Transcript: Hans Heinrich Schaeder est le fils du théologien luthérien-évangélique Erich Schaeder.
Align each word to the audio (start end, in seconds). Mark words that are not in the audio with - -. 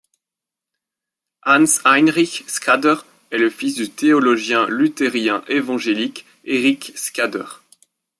Hans 1.45 1.77
Heinrich 1.85 2.43
Schaeder 2.47 3.05
est 3.29 3.37
le 3.37 3.51
fils 3.51 3.75
du 3.75 3.87
théologien 3.91 4.65
luthérien-évangélique 4.67 6.25
Erich 6.43 6.91
Schaeder. 6.95 7.45